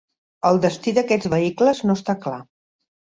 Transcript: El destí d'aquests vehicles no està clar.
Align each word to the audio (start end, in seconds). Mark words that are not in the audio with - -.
El 0.49 0.61
destí 0.63 0.93
d'aquests 0.99 1.29
vehicles 1.35 1.83
no 1.89 1.99
està 2.01 2.17
clar. 2.25 2.41